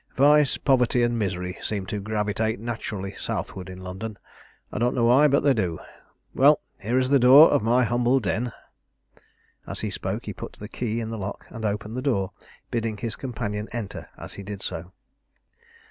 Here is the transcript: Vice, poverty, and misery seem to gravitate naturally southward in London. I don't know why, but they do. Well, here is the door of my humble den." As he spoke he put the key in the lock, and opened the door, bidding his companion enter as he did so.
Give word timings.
Vice, 0.15 0.57
poverty, 0.57 1.03
and 1.03 1.19
misery 1.19 1.57
seem 1.61 1.85
to 1.85 1.99
gravitate 1.99 2.59
naturally 2.59 3.13
southward 3.13 3.69
in 3.69 3.77
London. 3.83 4.17
I 4.71 4.79
don't 4.79 4.95
know 4.95 5.05
why, 5.05 5.27
but 5.27 5.41
they 5.41 5.53
do. 5.53 5.77
Well, 6.33 6.59
here 6.81 6.97
is 6.97 7.11
the 7.11 7.19
door 7.19 7.51
of 7.51 7.61
my 7.61 7.83
humble 7.83 8.19
den." 8.19 8.51
As 9.67 9.81
he 9.81 9.91
spoke 9.91 10.25
he 10.25 10.33
put 10.33 10.53
the 10.53 10.67
key 10.67 10.99
in 10.99 11.11
the 11.11 11.19
lock, 11.19 11.45
and 11.49 11.63
opened 11.65 11.95
the 11.95 12.01
door, 12.01 12.31
bidding 12.71 12.97
his 12.97 13.15
companion 13.15 13.67
enter 13.73 14.09
as 14.17 14.33
he 14.33 14.41
did 14.41 14.63
so. 14.63 14.91